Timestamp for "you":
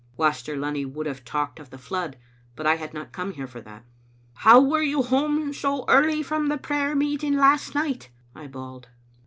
4.81-5.03